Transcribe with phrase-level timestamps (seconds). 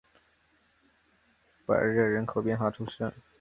[1.63, 3.13] 布尔热人口变化图示